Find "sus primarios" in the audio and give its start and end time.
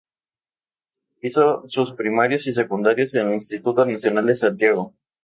1.67-2.47